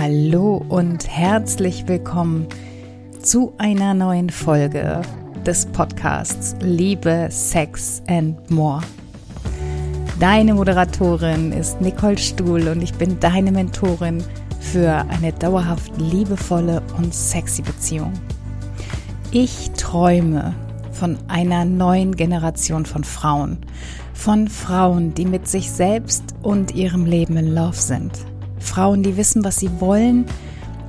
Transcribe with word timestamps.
Hallo 0.00 0.64
und 0.68 1.08
herzlich 1.08 1.88
willkommen 1.88 2.46
zu 3.20 3.52
einer 3.58 3.94
neuen 3.94 4.30
Folge 4.30 5.02
des 5.44 5.66
Podcasts 5.66 6.54
Liebe, 6.60 7.26
Sex 7.32 8.00
and 8.06 8.48
More. 8.48 8.80
Deine 10.20 10.54
Moderatorin 10.54 11.50
ist 11.50 11.80
Nicole 11.80 12.16
Stuhl 12.16 12.68
und 12.68 12.80
ich 12.80 12.94
bin 12.94 13.18
deine 13.18 13.50
Mentorin 13.50 14.22
für 14.60 15.04
eine 15.08 15.32
dauerhaft 15.32 15.90
liebevolle 15.96 16.80
und 16.96 17.12
sexy 17.12 17.62
Beziehung. 17.62 18.12
Ich 19.32 19.72
träume 19.72 20.54
von 20.92 21.18
einer 21.26 21.64
neuen 21.64 22.14
Generation 22.14 22.86
von 22.86 23.02
Frauen, 23.02 23.58
von 24.14 24.46
Frauen, 24.46 25.12
die 25.14 25.26
mit 25.26 25.48
sich 25.48 25.72
selbst 25.72 26.22
und 26.42 26.76
ihrem 26.76 27.04
Leben 27.04 27.36
in 27.36 27.52
Love 27.52 27.74
sind. 27.74 28.27
Frauen, 28.60 29.02
die 29.02 29.16
wissen, 29.16 29.44
was 29.44 29.56
sie 29.56 29.70
wollen 29.80 30.26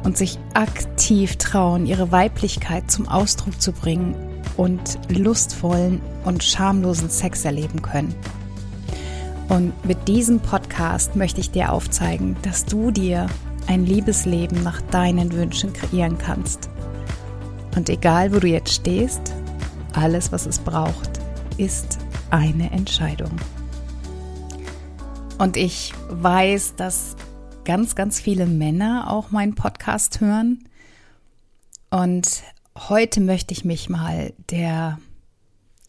und 0.04 0.18
sich 0.18 0.40
aktiv 0.54 1.36
trauen, 1.38 1.86
ihre 1.86 2.12
Weiblichkeit 2.12 2.90
zum 2.90 3.08
Ausdruck 3.08 3.62
zu 3.62 3.72
bringen 3.72 4.16
und 4.58 5.00
lustvollen 5.10 6.02
und 6.26 6.44
schamlosen 6.44 7.10
Sex 7.10 7.46
erleben 7.46 7.82
können. 7.82 8.14
Und 9.50 9.74
mit 9.86 10.08
diesem 10.08 10.40
Podcast 10.40 11.16
möchte 11.16 11.42
ich 11.42 11.52
dir 11.52 11.72
aufzeigen, 11.72 12.36
dass 12.44 12.66
du 12.66 12.92
dir 12.92 13.28
ein 13.68 13.86
Liebesleben 13.86 14.64
nach 14.64 14.82
deinen 14.82 15.32
Wünschen 15.32 15.74
kreieren 15.74 16.18
kannst. 16.18 16.70
Und 17.76 17.90
egal, 17.90 18.34
wo 18.34 18.40
du 18.40 18.48
jetzt 18.48 18.74
stehst, 18.74 19.34
alles, 19.94 20.32
was 20.32 20.46
es 20.46 20.60
braucht, 20.60 21.20
ist 21.58 21.98
eine 22.30 22.72
Entscheidung. 22.72 23.32
Und 25.38 25.56
ich 25.56 25.94
weiß, 26.10 26.76
dass 26.76 27.16
ganz, 27.70 27.94
ganz 27.94 28.20
viele 28.20 28.48
Männer 28.48 29.12
auch 29.12 29.30
meinen 29.30 29.54
Podcast 29.54 30.22
hören. 30.22 30.68
Und 31.92 32.42
heute 32.76 33.22
möchte 33.22 33.54
ich 33.54 33.64
mich 33.64 33.90
mal 33.90 34.34
der, 34.50 34.98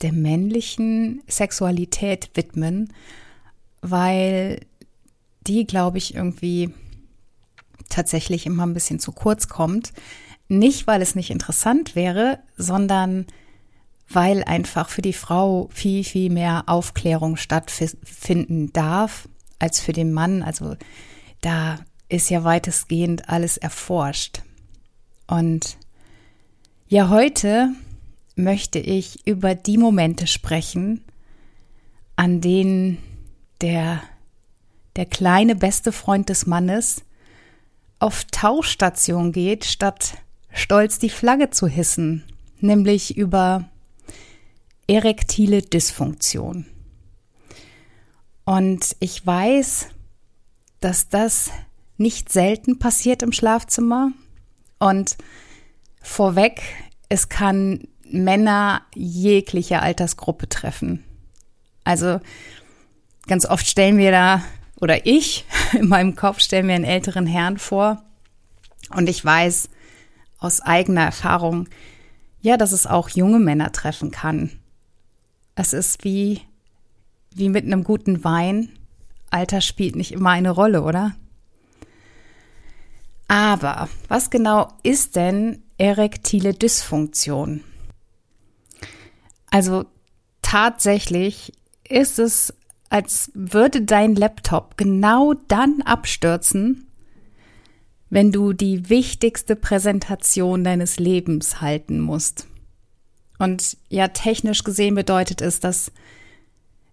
der 0.03 0.13
männlichen 0.13 1.23
Sexualität 1.27 2.33
widmen, 2.35 2.93
weil 3.81 4.61
die, 5.47 5.67
glaube 5.67 5.97
ich, 5.97 6.15
irgendwie 6.15 6.75
tatsächlich 7.89 8.45
immer 8.45 8.67
ein 8.67 8.75
bisschen 8.75 9.01
zu 9.01 9.13
kurz 9.13 9.49
kommt. 9.49 9.95
Nicht, 10.49 10.87
weil 10.87 11.01
es 11.01 11.15
nicht 11.15 11.31
interessant 11.31 11.97
wäre, 11.97 12.41
sondern 12.59 13.25
weil 14.07 14.45
einfach 14.45 14.91
für 14.91 15.01
die 15.01 15.15
Frau 15.15 15.71
viel, 15.73 16.05
viel 16.05 16.29
mehr 16.29 16.65
Aufklärung 16.67 17.39
stattfinden 17.39 18.71
darf 18.75 19.31
als 19.59 19.81
für 19.81 19.95
den 19.95 20.13
Mann. 20.13 20.43
Also 20.43 20.77
da 21.41 21.79
ist 22.09 22.31
ja 22.31 22.45
weitestgehend 22.45 23.29
alles 23.29 23.57
erforscht. 23.57 24.43
Und 25.27 25.77
ja, 26.89 27.09
heute 27.09 27.71
möchte 28.37 28.79
ich 28.79 29.27
über 29.27 29.55
die 29.55 29.79
Momente 29.79 30.27
sprechen, 30.27 31.05
an 32.17 32.41
denen 32.41 32.99
der, 33.61 34.03
der 34.97 35.07
kleine 35.07 35.55
beste 35.55 35.93
Freund 35.93 36.29
des 36.29 36.47
Mannes 36.47 37.05
auf 37.99 38.25
Tauchstation 38.25 39.31
geht, 39.33 39.65
statt 39.65 40.15
stolz 40.53 40.99
die 40.99 41.11
Flagge 41.11 41.51
zu 41.51 41.69
hissen, 41.69 42.25
nämlich 42.59 43.17
über 43.17 43.69
erektile 44.87 45.63
Dysfunktion. 45.63 46.67
Und 48.45 48.97
ich 48.99 49.25
weiß, 49.25 49.89
dass 50.81 51.09
das 51.09 51.51
nicht 51.97 52.33
selten 52.33 52.79
passiert 52.79 53.23
im 53.23 53.33
Schlafzimmer. 53.33 54.13
Und 54.79 55.17
vorweg, 56.01 56.63
es 57.09 57.29
kann 57.29 57.87
Männer 58.03 58.83
jeglicher 58.95 59.83
Altersgruppe 59.83 60.49
treffen. 60.49 61.05
Also 61.85 62.21
ganz 63.27 63.47
oft 63.47 63.67
stellen 63.67 63.99
wir 63.99 64.11
da, 64.11 64.43
oder 64.81 65.07
ich 65.07 65.45
in 65.73 65.89
meinem 65.89 66.17
Kopf 66.17 66.41
stellen 66.41 66.67
mir 66.67 66.75
einen 66.75 66.85
älteren 66.85 67.27
Herrn 67.27 67.59
vor. 67.59 68.03
Und 68.95 69.09
ich 69.09 69.25
weiß 69.25 69.69
aus 70.39 70.63
eigener 70.63 71.03
Erfahrung, 71.03 71.69
ja, 72.41 72.57
dass 72.57 72.73
es 72.73 72.87
auch 72.87 73.11
junge 73.11 73.39
Männer 73.39 73.71
treffen 73.73 74.11
kann. 74.11 74.51
Es 75.55 75.75
ist 75.75 76.05
wie, 76.05 76.41
wie 77.35 77.51
mit 77.51 77.67
einem 77.67 77.85
guten 77.85 78.25
Wein. 78.25 78.71
Alter 79.31 79.61
spielt 79.61 79.97
nicht 79.97 80.13
immer 80.13 80.31
eine 80.31 80.51
Rolle, 80.51 80.83
oder? 80.83 81.15
Aber 83.29 83.89
was 84.09 84.31
genau 84.31 84.69
ist 84.83 85.15
denn 85.15 85.63
erektile 85.79 86.53
Dysfunktion? 86.53 87.63
Also 89.51 89.85
tatsächlich 90.43 91.53
ist 91.89 92.19
es, 92.19 92.53
als 92.89 93.31
würde 93.35 93.83
dein 93.83 94.17
Laptop 94.17 94.77
genau 94.77 95.35
dann 95.49 95.83
abstürzen, 95.83 96.89
wenn 98.11 98.33
du 98.33 98.53
die 98.53 98.89
wichtigste 98.89 99.55
Präsentation 99.55 100.65
deines 100.65 100.99
Lebens 100.99 101.61
halten 101.61 102.01
musst. 102.01 102.49
Und 103.39 103.77
ja, 103.89 104.09
technisch 104.09 104.65
gesehen 104.65 104.97
bedeutet 104.97 105.41
es, 105.41 105.61
dass 105.61 105.93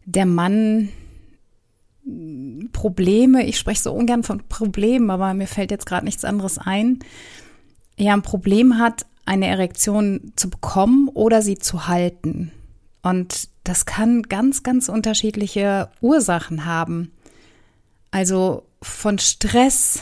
der 0.05 0.25
Mann 0.25 0.89
Probleme, 2.71 3.45
ich 3.45 3.57
spreche 3.57 3.83
so 3.83 3.93
ungern 3.93 4.23
von 4.23 4.47
Problemen, 4.47 5.09
aber 5.09 5.33
mir 5.33 5.47
fällt 5.47 5.71
jetzt 5.71 5.85
gerade 5.85 6.05
nichts 6.05 6.25
anderes 6.25 6.57
ein, 6.57 6.99
ja, 7.97 8.13
ein 8.13 8.21
Problem 8.21 8.77
hat, 8.77 9.05
eine 9.25 9.47
Erektion 9.47 10.31
zu 10.35 10.49
bekommen 10.49 11.09
oder 11.09 11.41
sie 11.41 11.57
zu 11.57 11.87
halten. 11.87 12.51
Und 13.01 13.49
das 13.63 13.85
kann 13.85 14.23
ganz, 14.23 14.63
ganz 14.63 14.89
unterschiedliche 14.89 15.89
Ursachen 16.01 16.65
haben. 16.65 17.11
Also 18.11 18.63
von 18.81 19.19
Stress 19.19 20.01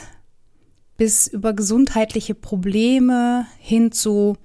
bis 0.97 1.27
über 1.27 1.53
gesundheitliche 1.53 2.35
Probleme 2.35 3.47
hin 3.59 3.91
zu 3.91 4.37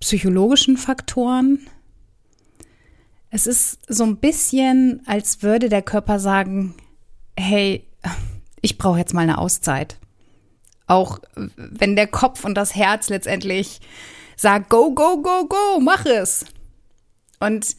psychologischen 0.00 0.76
Faktoren. 0.76 1.60
Es 3.30 3.46
ist 3.46 3.78
so 3.88 4.04
ein 4.04 4.16
bisschen, 4.16 5.02
als 5.06 5.42
würde 5.42 5.68
der 5.68 5.82
Körper 5.82 6.18
sagen, 6.18 6.74
hey, 7.36 7.84
ich 8.62 8.78
brauche 8.78 8.98
jetzt 8.98 9.14
mal 9.14 9.22
eine 9.22 9.38
Auszeit. 9.38 9.98
Auch 10.86 11.20
wenn 11.56 11.96
der 11.96 12.06
Kopf 12.06 12.44
und 12.44 12.54
das 12.54 12.74
Herz 12.74 13.10
letztendlich 13.10 13.80
sagt, 14.36 14.70
go, 14.70 14.94
go, 14.94 15.20
go, 15.20 15.46
go, 15.46 15.80
mach 15.80 16.06
es. 16.06 16.46
Und 17.40 17.76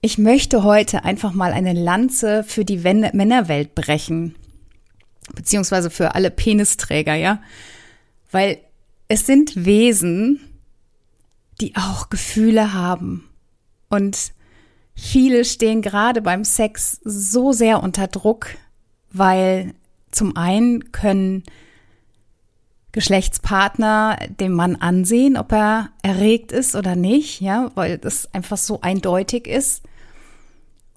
ich 0.00 0.18
möchte 0.18 0.62
heute 0.62 1.04
einfach 1.04 1.32
mal 1.32 1.52
eine 1.52 1.72
Lanze 1.72 2.44
für 2.44 2.64
die 2.64 2.78
Männerwelt 2.78 3.74
brechen. 3.74 4.36
Beziehungsweise 5.34 5.90
für 5.90 6.14
alle 6.14 6.30
Penisträger, 6.30 7.14
ja. 7.14 7.42
Weil 8.30 8.58
es 9.08 9.26
sind 9.26 9.64
Wesen, 9.64 10.40
die 11.60 11.74
auch 11.76 12.08
Gefühle 12.08 12.72
haben. 12.72 13.28
Und 13.88 14.32
viele 15.00 15.44
stehen 15.44 15.82
gerade 15.82 16.20
beim 16.20 16.44
Sex 16.44 17.00
so 17.04 17.52
sehr 17.52 17.82
unter 17.82 18.06
Druck, 18.06 18.48
weil 19.10 19.74
zum 20.10 20.36
einen 20.36 20.92
können 20.92 21.44
Geschlechtspartner 22.92 24.18
dem 24.40 24.52
Mann 24.52 24.76
ansehen, 24.76 25.36
ob 25.36 25.52
er 25.52 25.90
erregt 26.02 26.52
ist 26.52 26.74
oder 26.74 26.96
nicht, 26.96 27.40
ja, 27.40 27.70
weil 27.74 27.98
das 27.98 28.32
einfach 28.34 28.56
so 28.56 28.80
eindeutig 28.80 29.46
ist. 29.46 29.82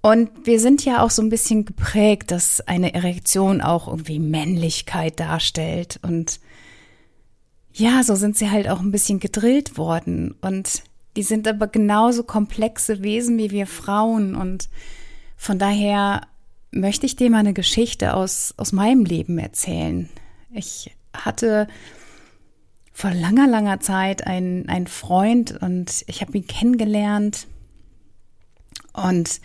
Und 0.01 0.29
wir 0.45 0.59
sind 0.59 0.83
ja 0.83 1.01
auch 1.01 1.11
so 1.11 1.21
ein 1.21 1.29
bisschen 1.29 1.63
geprägt, 1.63 2.31
dass 2.31 2.61
eine 2.61 2.93
Erektion 2.93 3.61
auch 3.61 3.87
irgendwie 3.87 4.19
Männlichkeit 4.19 5.19
darstellt 5.19 5.99
und 6.03 6.39
ja, 7.75 8.03
so 8.03 8.15
sind 8.15 8.37
sie 8.37 8.51
halt 8.51 8.69
auch 8.69 8.81
ein 8.81 8.91
bisschen 8.91 9.19
gedrillt 9.19 9.77
worden. 9.77 10.35
Und 10.41 10.83
die 11.15 11.23
sind 11.23 11.47
aber 11.47 11.67
genauso 11.67 12.23
komplexe 12.23 13.03
Wesen 13.03 13.37
wie 13.37 13.51
wir 13.51 13.67
Frauen. 13.67 14.35
Und 14.35 14.69
von 15.37 15.59
daher 15.59 16.21
möchte 16.71 17.05
ich 17.05 17.15
dir 17.15 17.29
mal 17.29 17.39
eine 17.39 17.53
Geschichte 17.53 18.13
aus, 18.13 18.53
aus 18.57 18.71
meinem 18.71 19.05
Leben 19.05 19.37
erzählen. 19.37 20.09
Ich 20.51 20.91
hatte 21.13 21.67
vor 22.91 23.11
langer, 23.11 23.47
langer 23.47 23.79
Zeit 23.79 24.25
einen, 24.25 24.69
einen 24.69 24.87
Freund 24.87 25.57
und 25.61 26.03
ich 26.07 26.21
habe 26.21 26.37
ihn 26.37 26.47
kennengelernt. 26.47 27.47
Und 28.93 29.41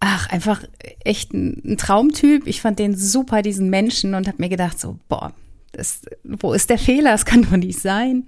ach, 0.00 0.28
einfach 0.28 0.62
echt 1.04 1.32
ein, 1.32 1.62
ein 1.64 1.78
Traumtyp. 1.78 2.46
Ich 2.46 2.60
fand 2.60 2.78
den 2.78 2.96
super, 2.96 3.42
diesen 3.42 3.70
Menschen, 3.70 4.14
und 4.14 4.28
habe 4.28 4.38
mir 4.40 4.50
gedacht, 4.50 4.78
so, 4.78 4.98
boah, 5.08 5.32
das, 5.72 6.02
wo 6.22 6.52
ist 6.52 6.70
der 6.70 6.78
Fehler? 6.78 7.12
Das 7.12 7.24
kann 7.24 7.42
doch 7.42 7.56
nicht 7.56 7.80
sein. 7.80 8.24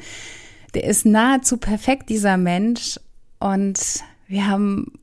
Der 0.74 0.84
ist 0.84 1.04
nahezu 1.04 1.56
perfekt, 1.56 2.08
dieser 2.08 2.36
Mensch. 2.36 2.98
Und 3.38 3.80
wir 4.26 4.46
haben, 4.46 4.98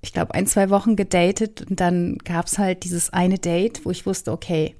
ich 0.00 0.12
glaube, 0.12 0.34
ein, 0.34 0.46
zwei 0.46 0.70
Wochen 0.70 0.96
gedatet 0.96 1.66
und 1.68 1.80
dann 1.80 2.18
gab 2.18 2.46
es 2.46 2.58
halt 2.58 2.84
dieses 2.84 3.12
eine 3.12 3.38
Date, 3.38 3.84
wo 3.84 3.90
ich 3.90 4.06
wusste, 4.06 4.32
okay, 4.32 4.76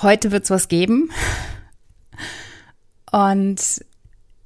heute 0.00 0.30
wird 0.30 0.44
es 0.44 0.50
was 0.50 0.68
geben. 0.68 1.10
Und 3.10 3.84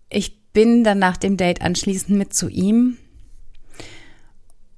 ich 0.08 0.52
bin 0.52 0.84
dann 0.84 0.98
nach 0.98 1.16
dem 1.16 1.36
Date 1.36 1.62
anschließend 1.62 2.16
mit 2.16 2.34
zu 2.34 2.48
ihm. 2.48 2.96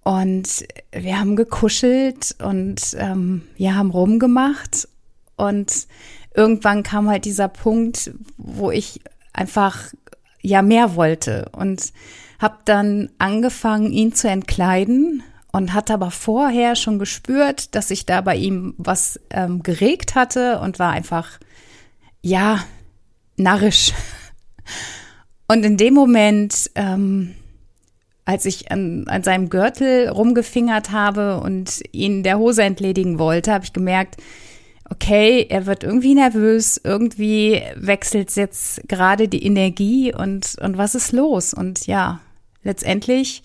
Und 0.02 0.66
wir 0.90 1.20
haben 1.20 1.36
gekuschelt 1.36 2.34
und 2.42 2.80
ähm, 2.96 3.42
wir 3.56 3.76
haben 3.76 3.90
rumgemacht. 3.90 4.88
Und 5.36 5.86
irgendwann 6.34 6.82
kam 6.82 7.08
halt 7.08 7.24
dieser 7.24 7.48
Punkt, 7.48 8.12
wo 8.36 8.70
ich 8.70 9.00
einfach 9.38 9.92
ja 10.42 10.62
mehr 10.62 10.96
wollte 10.96 11.48
und 11.52 11.92
habe 12.38 12.58
dann 12.64 13.10
angefangen, 13.18 13.92
ihn 13.92 14.12
zu 14.12 14.28
entkleiden 14.28 15.22
und 15.52 15.72
hatte 15.74 15.94
aber 15.94 16.10
vorher 16.10 16.76
schon 16.76 16.98
gespürt, 16.98 17.74
dass 17.74 17.88
sich 17.88 18.06
da 18.06 18.20
bei 18.20 18.36
ihm 18.36 18.74
was 18.78 19.18
ähm, 19.30 19.62
geregt 19.62 20.14
hatte 20.14 20.60
und 20.60 20.78
war 20.78 20.92
einfach 20.92 21.38
ja 22.22 22.64
narrisch. 23.36 23.92
Und 25.50 25.64
in 25.64 25.78
dem 25.78 25.94
Moment, 25.94 26.70
ähm, 26.74 27.34
als 28.26 28.44
ich 28.44 28.70
an, 28.70 29.04
an 29.08 29.22
seinem 29.22 29.48
Gürtel 29.48 30.10
rumgefingert 30.10 30.90
habe 30.90 31.40
und 31.40 31.80
ihn 31.90 32.22
der 32.22 32.38
Hose 32.38 32.64
entledigen 32.64 33.18
wollte, 33.18 33.54
habe 33.54 33.64
ich 33.64 33.72
gemerkt, 33.72 34.18
okay, 34.90 35.46
er 35.48 35.66
wird 35.66 35.84
irgendwie 35.84 36.14
nervös, 36.14 36.80
irgendwie 36.82 37.62
wechselt 37.76 38.34
jetzt 38.36 38.88
gerade 38.88 39.28
die 39.28 39.44
Energie 39.44 40.14
und, 40.14 40.56
und 40.60 40.78
was 40.78 40.94
ist 40.94 41.12
los? 41.12 41.52
Und 41.54 41.86
ja, 41.86 42.20
letztendlich 42.62 43.42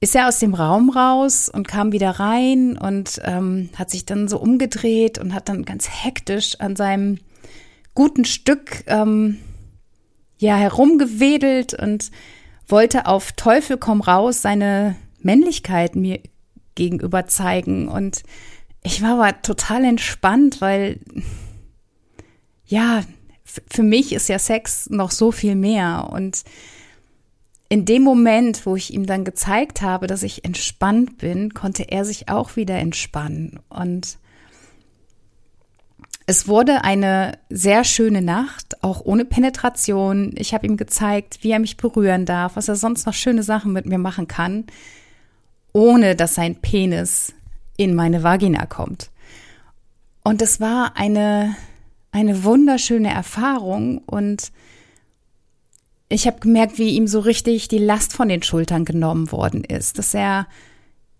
ist 0.00 0.16
er 0.16 0.28
aus 0.28 0.38
dem 0.38 0.54
Raum 0.54 0.90
raus 0.90 1.50
und 1.50 1.68
kam 1.68 1.92
wieder 1.92 2.10
rein 2.12 2.78
und 2.78 3.20
ähm, 3.24 3.68
hat 3.76 3.90
sich 3.90 4.06
dann 4.06 4.28
so 4.28 4.38
umgedreht 4.38 5.18
und 5.18 5.34
hat 5.34 5.48
dann 5.48 5.64
ganz 5.64 5.88
hektisch 5.88 6.58
an 6.58 6.74
seinem 6.74 7.18
guten 7.94 8.24
Stück 8.24 8.84
ähm, 8.86 9.38
ja 10.38 10.56
herumgewedelt 10.56 11.74
und 11.74 12.10
wollte 12.66 13.06
auf 13.06 13.32
Teufel 13.32 13.76
komm 13.76 14.00
raus 14.00 14.40
seine 14.40 14.96
Männlichkeit 15.20 15.96
mir 15.96 16.20
gegenüber 16.74 17.26
zeigen 17.26 17.88
und 17.88 18.22
ich 18.82 19.02
war 19.02 19.20
aber 19.20 19.42
total 19.42 19.84
entspannt, 19.84 20.60
weil 20.60 21.00
ja, 22.66 23.02
für 23.44 23.82
mich 23.82 24.12
ist 24.12 24.28
ja 24.28 24.38
Sex 24.38 24.88
noch 24.90 25.10
so 25.10 25.32
viel 25.32 25.54
mehr. 25.54 26.08
Und 26.12 26.44
in 27.68 27.84
dem 27.84 28.02
Moment, 28.02 28.64
wo 28.66 28.76
ich 28.76 28.92
ihm 28.92 29.06
dann 29.06 29.24
gezeigt 29.24 29.82
habe, 29.82 30.06
dass 30.06 30.22
ich 30.22 30.44
entspannt 30.44 31.18
bin, 31.18 31.52
konnte 31.54 31.90
er 31.90 32.04
sich 32.04 32.28
auch 32.28 32.56
wieder 32.56 32.78
entspannen. 32.78 33.60
Und 33.68 34.18
es 36.26 36.46
wurde 36.46 36.84
eine 36.84 37.38
sehr 37.48 37.82
schöne 37.84 38.22
Nacht, 38.22 38.82
auch 38.84 39.00
ohne 39.04 39.24
Penetration. 39.24 40.32
Ich 40.36 40.54
habe 40.54 40.66
ihm 40.66 40.76
gezeigt, 40.76 41.38
wie 41.42 41.50
er 41.50 41.58
mich 41.58 41.76
berühren 41.76 42.24
darf, 42.24 42.56
was 42.56 42.68
er 42.68 42.76
sonst 42.76 43.04
noch 43.06 43.14
schöne 43.14 43.42
Sachen 43.42 43.72
mit 43.72 43.86
mir 43.86 43.98
machen 43.98 44.28
kann, 44.28 44.66
ohne 45.72 46.14
dass 46.14 46.36
sein 46.36 46.56
Penis 46.56 47.32
in 47.80 47.94
meine 47.94 48.22
Vagina 48.22 48.66
kommt. 48.66 49.10
Und 50.22 50.42
es 50.42 50.60
war 50.60 50.98
eine, 50.98 51.56
eine 52.12 52.44
wunderschöne 52.44 53.10
Erfahrung 53.10 53.98
und 53.98 54.52
ich 56.10 56.26
habe 56.26 56.40
gemerkt, 56.40 56.76
wie 56.76 56.90
ihm 56.90 57.06
so 57.06 57.20
richtig 57.20 57.68
die 57.68 57.78
Last 57.78 58.12
von 58.12 58.28
den 58.28 58.42
Schultern 58.42 58.84
genommen 58.84 59.32
worden 59.32 59.64
ist, 59.64 59.98
dass 59.98 60.12
er 60.12 60.46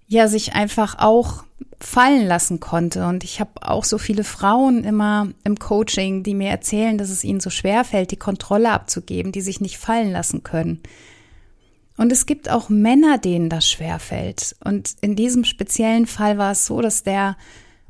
ja 0.07 0.29
sich 0.29 0.53
einfach 0.53 0.99
auch 0.99 1.45
fallen 1.81 2.27
lassen 2.27 2.61
konnte. 2.61 3.07
Und 3.07 3.25
ich 3.25 3.41
habe 3.41 3.53
auch 3.63 3.85
so 3.85 3.97
viele 3.97 4.25
Frauen 4.25 4.85
immer 4.85 5.29
im 5.45 5.59
Coaching, 5.59 6.25
die 6.25 6.35
mir 6.35 6.51
erzählen, 6.51 6.99
dass 6.99 7.09
es 7.09 7.25
ihnen 7.25 7.41
so 7.41 7.49
schwer 7.49 7.85
fällt, 7.85 8.11
die 8.11 8.17
Kontrolle 8.17 8.71
abzugeben, 8.71 9.33
die 9.33 9.41
sich 9.41 9.63
nicht 9.63 9.79
fallen 9.79 10.13
lassen 10.13 10.43
können. 10.43 10.83
Und 12.01 12.13
es 12.13 12.25
gibt 12.25 12.49
auch 12.49 12.71
Männer, 12.71 13.19
denen 13.19 13.51
das 13.51 13.69
schwerfällt. 13.69 14.57
Und 14.65 14.97
in 15.03 15.17
diesem 15.17 15.45
speziellen 15.45 16.07
Fall 16.07 16.39
war 16.39 16.53
es 16.53 16.65
so, 16.65 16.81
dass 16.81 17.03
der 17.03 17.37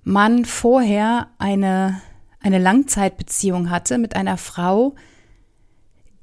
Mann 0.02 0.44
vorher 0.44 1.28
eine, 1.38 2.02
eine 2.40 2.58
Langzeitbeziehung 2.58 3.70
hatte 3.70 3.98
mit 3.98 4.16
einer 4.16 4.36
Frau, 4.36 4.96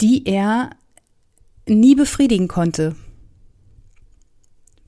die 0.01 0.28
er 0.28 0.72
nie 1.66 1.95
befriedigen 1.95 2.50
konnte. 2.50 2.98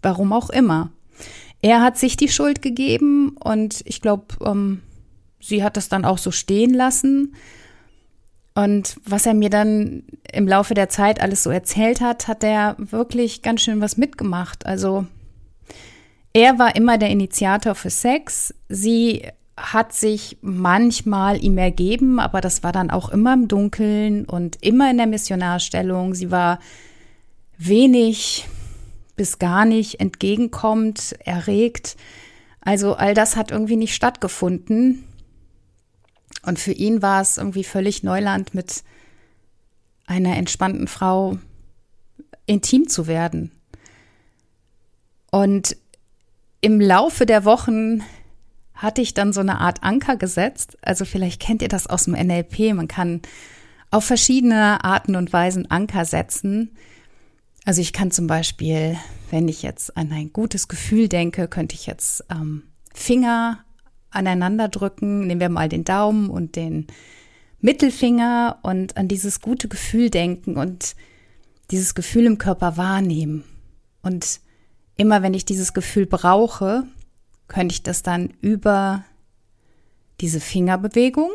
Warum 0.02 0.34
auch 0.34 0.50
immer. 0.50 0.92
Er 1.62 1.82
hat 1.82 1.98
sich 1.98 2.18
die 2.18 2.28
Schuld 2.28 2.62
gegeben 2.62 3.38
und 3.38 3.82
ich 3.86 4.02
glaube, 4.02 4.26
ähm, 4.44 4.82
sie 5.40 5.64
hat 5.64 5.78
das 5.78 5.88
dann 5.88 6.04
auch 6.04 6.18
so 6.18 6.32
stehen 6.32 6.74
lassen. 6.74 7.34
Und 8.60 8.98
was 9.06 9.26
er 9.26 9.34
mir 9.34 9.50
dann 9.50 10.04
im 10.34 10.46
Laufe 10.46 10.74
der 10.74 10.90
Zeit 10.90 11.22
alles 11.22 11.44
so 11.44 11.50
erzählt 11.50 12.02
hat, 12.02 12.28
hat 12.28 12.44
er 12.44 12.76
wirklich 12.78 13.42
ganz 13.42 13.62
schön 13.62 13.80
was 13.80 13.96
mitgemacht. 13.96 14.66
Also 14.66 15.06
er 16.34 16.60
war 16.60 16.76
immer 16.76 16.98
der 16.98 17.10
Initiator 17.10 17.74
für 17.74 17.90
Sex. 17.90 18.54
Sie 18.68 19.26
hat 19.56 19.94
sich 19.94 20.40
manchmal 20.42 21.42
ihm 21.42 21.58
ergeben, 21.58 22.20
aber 22.20 22.42
das 22.42 22.62
war 22.62 22.74
dann 22.74 22.92
auch 22.92 23.08
immer 23.08 23.34
im 23.34 23.48
Dunkeln 23.48 24.26
und 24.26 24.58
immer 24.62 24.92
in 24.92 24.98
der 24.98 25.08
Missionarstellung. 25.08 26.14
Sie 26.14 26.30
war 26.30 26.60
wenig 27.58 28.46
bis 29.16 29.40
gar 29.40 29.64
nicht 29.64 30.02
entgegenkommt, 30.02 31.16
erregt. 31.24 31.96
Also 32.60 32.96
all 32.96 33.14
das 33.14 33.38
hat 33.38 33.52
irgendwie 33.52 33.78
nicht 33.78 33.96
stattgefunden. 33.96 35.06
Und 36.44 36.60
für 36.60 36.72
ihn 36.72 37.02
war 37.02 37.22
es 37.22 37.38
irgendwie 37.38 37.64
völlig 37.64 38.04
Neuland, 38.04 38.54
mit 38.54 38.84
einer 40.06 40.38
entspannten 40.38 40.88
Frau 40.88 41.38
intim 42.46 42.88
zu 42.88 43.08
werden. 43.08 43.52
Und 45.32 45.78
im 46.62 46.82
Laufe 46.82 47.26
der 47.26 47.46
Wochen 47.46 48.04
hatte 48.74 49.02
ich 49.02 49.14
dann 49.14 49.34
so 49.34 49.42
eine 49.42 49.60
Art 49.60 49.84
Anker 49.84 50.16
gesetzt. 50.16 50.78
Also 50.82 51.06
vielleicht 51.06 51.42
kennt 51.42 51.62
ihr 51.62 51.68
das 51.68 51.88
aus 51.88 52.06
dem 52.06 52.14
NLP. 52.14 52.74
Man 52.74 52.88
kann 52.88 53.22
auf 53.92 54.06
verschiedene 54.06 54.84
Arten 54.84 55.16
und 55.16 55.32
Weisen 55.34 55.70
Anker 55.70 56.06
setzen. 56.06 56.76
Also 57.66 57.82
ich 57.82 57.94
kann 57.94 58.12
zum 58.12 58.28
Beispiel, 58.28 58.98
wenn 59.30 59.48
ich 59.48 59.62
jetzt 59.62 59.96
an 59.98 60.12
ein 60.12 60.32
gutes 60.34 60.68
Gefühl 60.68 61.08
denke, 61.10 61.48
könnte 61.48 61.76
ich 61.76 61.86
jetzt 61.86 62.24
ähm, 62.32 62.64
Finger 62.94 63.64
aneinander 64.12 64.68
drücken. 64.68 65.28
Nehmen 65.28 65.42
wir 65.42 65.50
mal 65.50 65.70
den 65.70 65.84
Daumen 65.84 66.30
und 66.30 66.56
den 66.56 66.88
Mittelfinger 67.62 68.60
und 68.64 68.98
an 68.98 69.08
dieses 69.08 69.42
gute 69.42 69.68
Gefühl 69.68 70.10
denken 70.10 70.58
und 70.58 70.96
dieses 71.72 71.94
Gefühl 71.96 72.26
im 72.26 72.38
Körper 72.38 72.78
wahrnehmen. 72.78 73.44
Und 74.02 74.40
immer 74.96 75.22
wenn 75.22 75.34
ich 75.34 75.46
dieses 75.46 75.74
Gefühl 75.74 76.06
brauche, 76.06 76.84
könnte 77.48 77.74
ich 77.74 77.84
das 77.84 78.04
dann 78.04 78.34
über 78.42 79.04
diese 80.22 80.40
Fingerbewegung, 80.40 81.32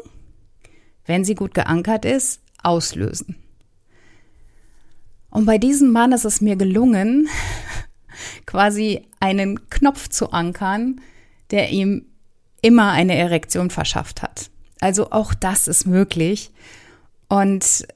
wenn 1.07 1.25
sie 1.25 1.35
gut 1.35 1.55
geankert 1.55 2.05
ist, 2.05 2.41
auslösen. 2.63 3.37
Und 5.31 5.47
bei 5.47 5.59
diesem 5.59 5.91
Mann 5.91 6.13
ist 6.13 6.25
es 6.25 6.41
mir 6.41 6.57
gelungen, 6.57 7.29
quasi 8.47 9.03
einen 9.21 9.69
Knopf 9.69 10.09
zu 10.09 10.31
ankern, 10.31 11.01
der 11.51 11.71
ihm 11.71 12.07
immer 12.65 12.93
eine 12.93 13.15
Erektion 13.15 13.69
verschafft 13.69 14.23
hat. 14.23 14.51
Also 14.81 15.11
auch 15.11 15.35
das 15.35 15.69
ist 15.69 15.87
möglich. 15.87 16.51
Und 17.29 17.87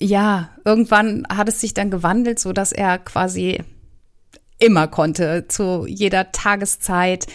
ja, 0.00 0.50
irgendwann 0.64 1.26
hat 1.28 1.48
es 1.48 1.60
sich 1.60 1.74
dann 1.74 1.90
gewandelt, 1.90 2.38
so 2.38 2.52
dass 2.52 2.70
er 2.70 2.98
quasi 2.98 3.64
immer 4.60 4.86
konnte, 4.86 5.46
zu 5.48 5.86
jeder 5.88 6.30
Tageszeit. 6.30 7.26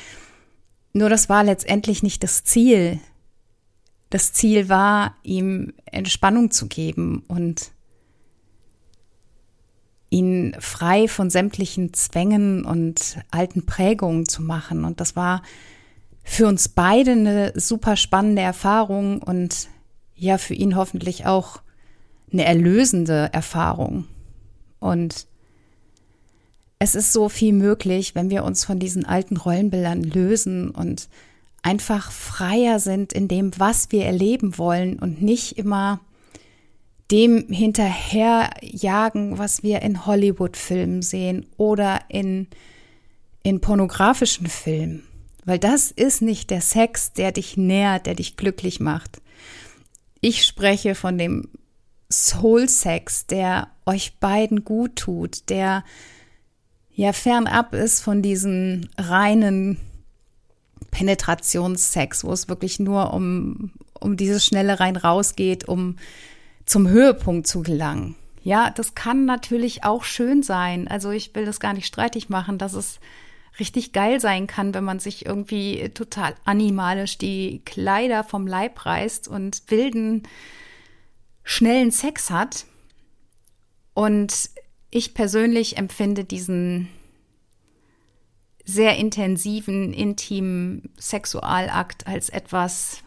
Nur 0.94 1.10
das 1.10 1.27
war 1.27 1.44
letztendlich 1.44 2.03
nicht 2.03 2.24
das 2.24 2.46
Ziel. 2.46 3.01
Das 4.10 4.32
Ziel 4.32 4.70
war, 4.70 5.13
ihm 5.24 5.74
Entspannung 5.84 6.51
zu 6.51 6.67
geben 6.67 7.25
und 7.27 7.72
ihn 10.10 10.56
frei 10.60 11.10
von 11.10 11.29
sämtlichen 11.29 11.94
Zwängen 11.94 12.63
und 12.63 13.17
alten 13.29 13.65
Prägungen 13.65 14.25
zu 14.25 14.41
machen. 14.41 14.86
Und 14.86 15.01
das 15.01 15.17
war 15.17 15.41
für 16.30 16.46
uns 16.46 16.68
beide 16.68 17.12
eine 17.12 17.54
super 17.56 17.96
spannende 17.96 18.42
Erfahrung 18.42 19.24
und 19.24 19.70
ja, 20.14 20.38
für 20.38 20.54
ihn 20.54 20.76
hoffentlich 20.76 21.26
auch 21.26 21.62
eine 22.34 22.44
erlösende 22.44 23.30
Erfahrung. 23.32 24.06
Und 24.80 25.26
es 26.80 26.96
ist 26.96 27.14
so 27.14 27.30
viel 27.30 27.54
möglich, 27.54 28.14
wenn 28.14 28.30
wir 28.30 28.44
uns 28.44 28.66
von 28.66 28.78
diesen 28.78 29.06
alten 29.06 29.38
Rollenbildern 29.38 30.04
lösen 30.04 30.70
und 30.70 31.08
einfach 31.64 32.12
freier 32.12 32.80
sind 32.80 33.14
in 33.14 33.30
dem, 33.30 33.58
was 33.58 33.94
wir 33.94 34.06
erleben 34.06 34.58
wollen 34.58 35.00
und 35.00 35.22
nicht 35.22 35.58
immer 35.58 36.02
dem 37.10 37.48
hinterherjagen, 37.48 39.38
was 39.38 39.64
wir 39.64 39.82
in 39.82 40.06
Hollywood-Filmen 40.06 41.02
sehen 41.02 41.46
oder 41.56 42.02
in, 42.10 42.48
in 43.44 43.62
pornografischen 43.62 44.48
Filmen 44.48 45.07
Weil 45.48 45.60
das 45.60 45.92
ist 45.92 46.22
nicht 46.22 46.50
der 46.50 46.60
Sex, 46.60 47.13
der 47.13 47.32
dich 47.32 47.56
nährt, 47.56 48.06
der 48.06 48.16
dich 48.16 48.36
glücklich 48.36 48.82
macht. 48.82 49.22
Ich 50.20 50.46
spreche 50.46 50.94
von 50.94 51.18
dem 51.18 51.48
Soul 52.12 52.68
Sex, 52.68 53.27
der 53.27 53.70
euch 53.86 54.20
beiden 54.20 54.66
gut 54.66 54.98
tut, 54.98 55.50
der 55.50 55.86
ja 56.94 57.13
fernab 57.13 57.74
ist 57.74 58.01
von 58.01 58.22
diesen 58.22 58.89
reinen 58.98 59.77
Penetrationssex, 60.92 62.25
wo 62.25 62.34
es 62.34 62.50
wirklich 62.50 62.80
nur 62.80 63.13
um, 63.13 63.72
um 64.01 64.18
dieses 64.18 64.46
schnelle 64.46 64.82
rein 64.82 64.98
raus 64.98 65.38
geht, 65.38 65.66
um 65.66 65.96
zum 66.66 66.89
Höhepunkt 66.89 67.48
zu 67.48 67.62
gelangen. 67.62 68.16
Ja, 68.44 68.70
das 68.70 68.96
kann 68.96 69.24
natürlich 69.24 69.86
auch 69.86 70.04
schön 70.04 70.44
sein. 70.44 70.89
Also 70.89 71.12
ich 71.12 71.34
will 71.36 71.46
das 71.46 71.62
gar 71.62 71.72
nicht 71.72 71.88
streitig 71.88 72.27
machen, 72.27 72.58
dass 72.58 72.74
es 72.74 73.00
richtig 73.60 73.94
geil 73.94 74.20
sein 74.20 74.48
kann, 74.48 74.74
wenn 74.74 74.84
man 74.84 75.00
sich 75.00 75.26
irgendwie 75.26 75.90
total 75.90 76.36
animalisch 76.46 77.18
die 77.18 77.62
Kleider 77.66 78.24
vom 78.24 78.48
Leib 78.48 78.86
reißt 78.86 79.28
und 79.28 79.64
wilden, 79.68 80.24
schnellen 81.44 81.92
Sex 81.92 82.30
hat. 82.30 82.66
Und 83.94 84.50
ich 84.92 85.14
persönlich 85.14 85.78
empfinde 85.78 86.24
diesen 86.24 86.90
sehr 88.64 88.98
intensiven, 88.98 89.94
intimen 89.94 90.90
Sexualakt 90.98 92.06
als 92.06 92.30
etwas 92.30 93.02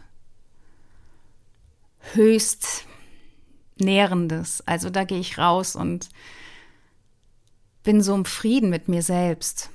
höchst 2.13 2.85
Nährendes. 3.79 4.61
Also 4.65 4.89
da 4.89 5.03
gehe 5.03 5.19
ich 5.19 5.37
raus 5.37 5.75
und 5.75 6.09
bin 7.83 8.01
so 8.01 8.13
im 8.15 8.25
Frieden 8.25 8.69
mit 8.69 8.87
mir 8.87 9.01
selbst. 9.01 9.69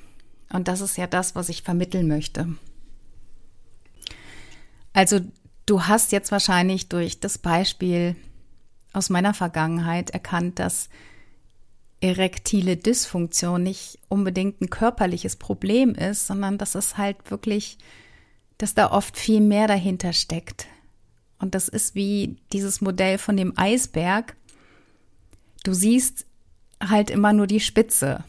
Und 0.53 0.69
das 0.69 0.81
ist 0.81 0.97
ja 0.97 1.07
das, 1.07 1.35
was 1.35 1.49
ich 1.49 1.63
vermitteln 1.63 2.09
möchte. 2.09 2.49
Also 4.93 5.21
du 5.67 5.83
hast 5.83 6.13
jetzt 6.13 6.33
wahrscheinlich 6.33 6.89
durch 6.89 7.21
das 7.21 7.39
Beispiel 7.39 8.17
aus 8.93 9.11
meiner 9.11 9.35
Vergangenheit 9.35 10.11
erkannt, 10.11 10.59
dass 10.59 10.89
erektile 12.01 12.77
Dysfunktion 12.77 13.63
nicht 13.63 13.99
unbedingt 14.09 14.61
ein 14.61 14.71
körperliches 14.71 15.37
Problem 15.37 15.95
ist, 15.95 16.27
sondern 16.27 16.59
dass 16.59 16.75
es 16.75 16.97
halt 16.97 17.31
wirklich, 17.31 17.79
dass 18.59 18.75
da 18.75 18.91
oft 18.91 19.17
viel 19.19 19.41
mehr 19.41 19.67
dahinter 19.67 20.13
steckt. 20.13 20.67
Und 21.39 21.55
das 21.55 21.69
ist 21.69 21.95
wie 21.95 22.37
dieses 22.53 22.81
Modell 22.81 23.19
von 23.19 23.37
dem 23.37 23.53
Eisberg. 23.57 24.37
Du 25.65 25.75
siehst 25.75 26.27
halt 26.81 27.11
immer 27.11 27.33
nur 27.33 27.47
die 27.47 27.61
Spitze 27.61 28.25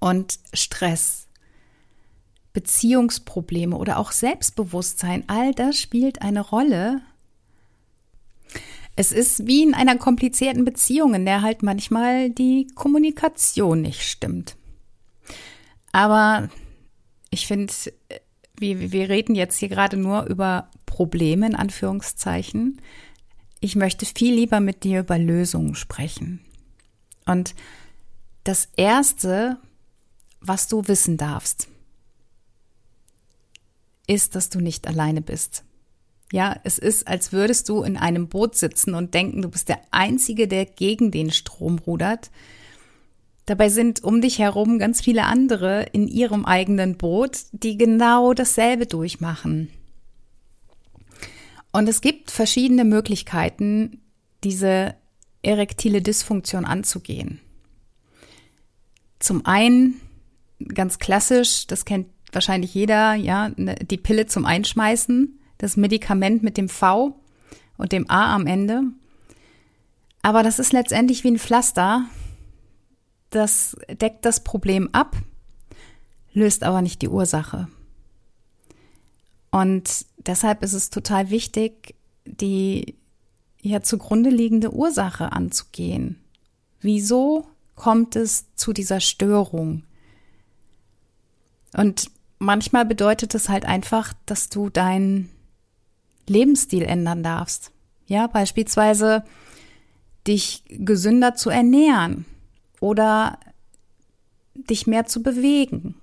und 0.00 0.38
Stress, 0.52 1.26
Beziehungsprobleme 2.52 3.76
oder 3.76 3.98
auch 3.98 4.12
Selbstbewusstsein, 4.12 5.24
all 5.26 5.52
das 5.52 5.80
spielt 5.80 6.22
eine 6.22 6.40
Rolle. 6.40 7.02
Es 8.96 9.12
ist 9.12 9.46
wie 9.46 9.62
in 9.62 9.74
einer 9.74 9.96
komplizierten 9.96 10.64
Beziehung, 10.64 11.14
in 11.14 11.24
der 11.24 11.42
halt 11.42 11.62
manchmal 11.62 12.30
die 12.30 12.66
Kommunikation 12.74 13.82
nicht 13.82 14.02
stimmt. 14.02 14.56
Aber 15.92 16.48
ich 17.30 17.46
finde, 17.46 17.72
wir, 18.58 18.92
wir 18.92 19.08
reden 19.08 19.34
jetzt 19.34 19.58
hier 19.58 19.68
gerade 19.68 19.96
nur 19.96 20.24
über 20.24 20.68
Probleme 20.86 21.46
in 21.46 21.54
Anführungszeichen. 21.54 22.80
Ich 23.60 23.76
möchte 23.76 24.06
viel 24.06 24.34
lieber 24.34 24.60
mit 24.60 24.84
dir 24.84 25.00
über 25.00 25.18
Lösungen 25.18 25.74
sprechen. 25.74 26.40
Und 27.24 27.54
das 28.44 28.68
Erste, 28.76 29.58
was 30.48 30.68
du 30.68 30.88
wissen 30.88 31.16
darfst, 31.16 31.68
ist, 34.06 34.34
dass 34.34 34.48
du 34.48 34.60
nicht 34.60 34.86
alleine 34.86 35.20
bist. 35.20 35.64
Ja, 36.32 36.58
es 36.64 36.78
ist, 36.78 37.06
als 37.06 37.32
würdest 37.32 37.68
du 37.68 37.82
in 37.82 37.96
einem 37.96 38.28
Boot 38.28 38.54
sitzen 38.54 38.94
und 38.94 39.14
denken, 39.14 39.42
du 39.42 39.48
bist 39.48 39.68
der 39.68 39.80
Einzige, 39.90 40.48
der 40.48 40.66
gegen 40.66 41.10
den 41.10 41.30
Strom 41.30 41.78
rudert. 41.78 42.30
Dabei 43.46 43.70
sind 43.70 44.04
um 44.04 44.20
dich 44.20 44.38
herum 44.38 44.78
ganz 44.78 45.00
viele 45.00 45.24
andere 45.24 45.84
in 45.92 46.06
ihrem 46.06 46.44
eigenen 46.44 46.96
Boot, 46.98 47.44
die 47.52 47.78
genau 47.78 48.34
dasselbe 48.34 48.86
durchmachen. 48.86 49.70
Und 51.72 51.88
es 51.88 52.00
gibt 52.00 52.30
verschiedene 52.30 52.84
Möglichkeiten, 52.84 54.02
diese 54.44 54.94
erektile 55.42 56.02
Dysfunktion 56.02 56.64
anzugehen. 56.66 57.40
Zum 59.18 59.46
einen 59.46 60.00
ganz 60.66 60.98
klassisch, 60.98 61.66
das 61.66 61.84
kennt 61.84 62.08
wahrscheinlich 62.32 62.74
jeder, 62.74 63.14
ja, 63.14 63.50
ne, 63.56 63.74
die 63.76 63.96
Pille 63.96 64.26
zum 64.26 64.44
Einschmeißen, 64.44 65.38
das 65.58 65.76
Medikament 65.76 66.42
mit 66.42 66.56
dem 66.56 66.68
V 66.68 67.18
und 67.76 67.92
dem 67.92 68.10
A 68.10 68.34
am 68.34 68.46
Ende. 68.46 68.82
Aber 70.22 70.42
das 70.42 70.58
ist 70.58 70.72
letztendlich 70.72 71.24
wie 71.24 71.30
ein 71.30 71.38
Pflaster. 71.38 72.04
Das 73.30 73.76
deckt 73.90 74.24
das 74.24 74.42
Problem 74.42 74.88
ab, 74.92 75.16
löst 76.32 76.64
aber 76.64 76.82
nicht 76.82 77.02
die 77.02 77.08
Ursache. 77.08 77.68
Und 79.50 80.06
deshalb 80.18 80.62
ist 80.62 80.74
es 80.74 80.90
total 80.90 81.30
wichtig, 81.30 81.94
die 82.24 82.96
ja 83.60 83.82
zugrunde 83.82 84.30
liegende 84.30 84.72
Ursache 84.72 85.32
anzugehen. 85.32 86.20
Wieso 86.80 87.46
kommt 87.74 88.16
es 88.16 88.54
zu 88.54 88.72
dieser 88.72 89.00
Störung? 89.00 89.82
Und 91.76 92.10
manchmal 92.38 92.84
bedeutet 92.84 93.34
es 93.34 93.48
halt 93.48 93.64
einfach, 93.64 94.12
dass 94.26 94.48
du 94.48 94.70
deinen 94.70 95.28
Lebensstil 96.26 96.82
ändern 96.82 97.22
darfst. 97.22 97.72
Ja, 98.06 98.26
beispielsweise 98.26 99.24
dich 100.26 100.64
gesünder 100.68 101.34
zu 101.34 101.50
ernähren 101.50 102.24
oder 102.80 103.38
dich 104.54 104.86
mehr 104.86 105.06
zu 105.06 105.22
bewegen. 105.22 105.94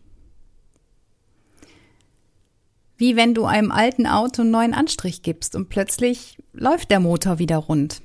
Wie 2.98 3.15
wenn 3.15 3.34
du 3.34 3.45
einem 3.45 3.72
alten 3.72 4.07
Auto 4.07 4.41
einen 4.41 4.51
neuen 4.51 4.74
Anstrich 4.74 5.22
gibst 5.22 5.55
und 5.55 5.69
plötzlich 5.69 6.38
läuft 6.53 6.91
der 6.91 7.00
Motor 7.00 7.39
wieder 7.39 7.57
rund. 7.57 8.01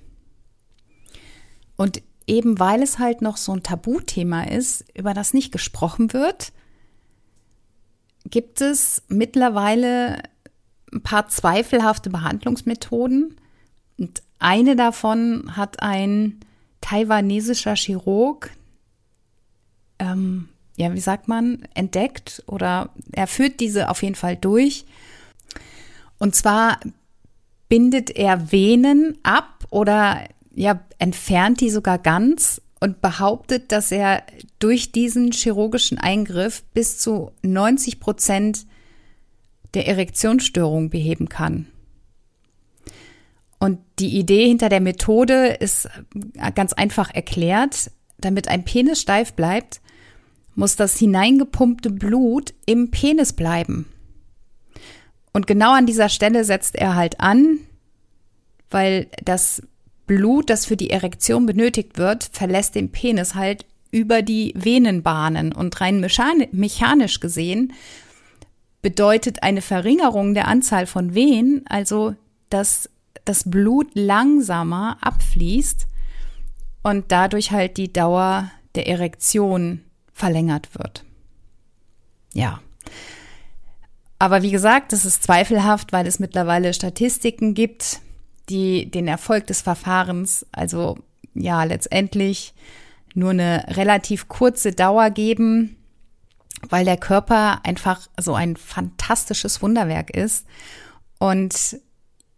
Und 1.77 2.03
eben 2.27 2.59
weil 2.59 2.83
es 2.83 2.99
halt 2.99 3.23
noch 3.23 3.37
so 3.37 3.53
ein 3.53 3.63
Tabuthema 3.63 4.43
ist, 4.43 4.85
über 4.95 5.15
das 5.15 5.33
nicht 5.33 5.53
gesprochen 5.53 6.13
wird, 6.13 6.53
gibt 8.25 8.61
es 8.61 9.03
mittlerweile 9.09 10.23
ein 10.93 11.03
paar 11.03 11.29
zweifelhafte 11.29 12.11
Behandlungsmethoden. 12.11 13.37
Und 13.99 14.23
eine 14.39 14.77
davon 14.77 15.57
hat 15.57 15.83
ein 15.83 16.41
taiwanesischer 16.81 17.77
Chirurg, 17.77 18.51
ähm, 19.99 20.49
ja, 20.77 20.93
wie 20.95 21.01
sagt 21.01 21.29
man, 21.29 21.67
entdeckt 21.75 22.43
oder 22.47 22.91
er 23.13 23.27
führt 23.27 23.61
diese 23.61 23.91
auf 23.91 24.03
jeden 24.03 24.15
Fall 24.15 24.37
durch. 24.37 24.87
Und 26.19 26.35
zwar 26.35 26.81
bindet 27.69 28.11
er 28.11 28.51
Venen 28.51 29.19
ab 29.23 29.67
oder 29.71 30.25
ja, 30.55 30.81
entfernt 30.99 31.61
die 31.61 31.71
sogar 31.71 31.99
ganz 31.99 32.63
und 32.81 33.03
behauptet, 33.03 33.73
dass 33.73 33.93
er 33.93 34.23
durch 34.59 34.91
diesen 34.91 35.33
chirurgischen 35.33 35.99
Eingriff 35.99 36.63
bis 36.75 36.99
zu 36.99 37.31
90 37.43 38.01
Prozent 38.01 38.67
der 39.75 39.87
Erektionsstörung 39.87 40.91
beheben 40.91 41.29
kann. 41.29 41.67
Und 43.59 43.79
die 43.99 44.19
Idee 44.19 44.49
hinter 44.49 44.71
der 44.71 44.81
Methode 44.81 45.49
ist 45.49 45.89
ganz 46.55 46.73
einfach 46.73 47.15
erklärt. 47.15 47.91
Damit 48.19 48.49
ein 48.49 48.65
Penis 48.65 49.03
steif 49.03 49.35
bleibt, 49.35 49.83
muss 50.55 50.77
das 50.77 50.97
hineingepumpte 50.97 51.91
Blut 51.91 52.55
im 52.65 52.91
Penis 52.91 53.35
bleiben. 53.35 53.87
Und 55.33 55.47
genau 55.47 55.75
an 55.75 55.87
dieser 55.87 56.09
Stelle 56.09 56.45
setzt 56.45 56.75
er 56.75 56.97
halt 56.97 57.21
an, 57.21 57.59
weil 58.71 59.09
das 59.23 59.63
Blut, 60.11 60.51
das 60.51 60.67
für 60.67 60.77
die 60.77 60.91
Erektion 60.91 61.47
benötigt 61.47 61.97
wird, 61.97 62.31
verlässt 62.33 62.75
den 62.75 62.91
Penis 62.91 63.37
halt 63.37 63.65
über 63.93 64.23
die 64.23 64.53
Venenbahnen 64.57 65.53
und 65.53 65.81
rein 65.81 66.01
mechanisch 66.51 67.21
gesehen 67.21 67.73
bedeutet 68.83 69.45
eine 69.45 69.63
Verringerung 69.63 70.35
der 70.35 70.49
Anzahl 70.49 70.87
von 70.87 71.15
Venen, 71.15 71.65
also 71.69 72.17
dass 72.49 72.91
das 73.25 73.49
Blut 73.49 73.93
langsamer 73.95 74.99
abfließt 75.01 75.87
und 76.83 77.13
dadurch 77.13 77.53
halt 77.53 77.77
die 77.77 77.93
Dauer 77.93 78.51
der 78.75 78.89
Erektion 78.89 79.85
verlängert 80.13 80.77
wird. 80.77 81.05
Ja. 82.35 82.61
Aber 84.19 84.43
wie 84.43 84.51
gesagt, 84.51 84.93
das 84.93 85.05
ist 85.05 85.23
zweifelhaft, 85.23 85.93
weil 85.93 86.09
es 86.09 86.19
mittlerweile 86.19 86.75
Statistiken 86.75 87.55
gibt, 87.55 88.01
die 88.51 88.91
den 88.91 89.09
Erfolg 89.09 89.47
des 89.47 89.63
Verfahrens, 89.63 90.45
also 90.53 90.99
ja, 91.35 91.65
letztendlich 91.65 92.53
nur 93.15 93.31
eine 93.31 93.65
relativ 93.69 94.29
kurze 94.29 94.73
Dauer 94.73 95.11
geben. 95.11 95.77
weil 96.69 96.85
der 96.85 96.97
Körper 96.97 97.61
einfach 97.65 98.09
so 98.19 98.35
ein 98.35 98.57
fantastisches 98.57 99.63
Wunderwerk 99.63 100.11
ist 100.11 100.47
und 101.19 101.81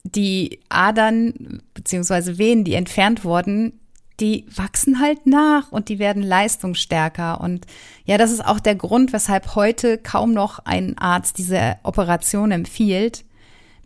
die 0.05 0.61
Adern 0.69 1.63
beziehungsweise 1.75 2.39
Venen, 2.39 2.65
die 2.65 2.75
entfernt 2.75 3.25
wurden, 3.25 3.81
die 4.21 4.47
wachsen 4.55 5.01
halt 5.01 5.27
nach 5.27 5.73
und 5.73 5.89
die 5.89 5.99
werden 5.99 6.23
leistungsstärker. 6.23 7.41
Und 7.41 7.67
ja, 8.05 8.19
das 8.19 8.31
ist 8.31 8.45
auch 8.45 8.61
der 8.61 8.75
Grund, 8.75 9.13
weshalb 9.13 9.55
heute 9.55 9.99
kaum 9.99 10.33
noch 10.33 10.61
ein 10.61 10.99
Arzt 10.99 11.39
diese 11.39 11.77
Operation 11.83 12.51
empfiehlt. 12.51 13.25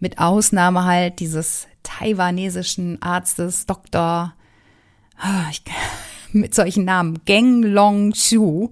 Mit 0.00 0.18
Ausnahme 0.18 0.85
halt 0.85 1.21
dieses 1.21 1.66
taiwanesischen 1.87 3.00
Arztes 3.00 3.66
Dr. 3.66 4.35
Ah, 5.19 5.50
mit 6.33 6.55
solchen 6.55 6.85
Namen, 6.85 7.21
Geng 7.25 7.62
Long 7.62 8.12
Shu. 8.14 8.71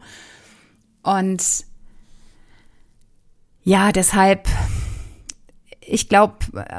Und 1.03 1.43
ja, 3.63 3.93
deshalb, 3.93 4.49
ich 5.81 6.09
glaube, 6.09 6.35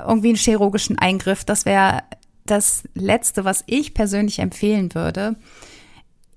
irgendwie 0.08 0.30
einen 0.30 0.38
chirurgischen 0.38 1.00
Eingriff, 1.00 1.46
das 1.46 1.66
wäre 1.66 2.04
das 2.46 2.84
Letzte, 2.94 3.46
was 3.46 3.64
ich 3.66 3.94
persönlich 3.94 4.40
empfehlen 4.40 4.94
würde. 4.94 5.36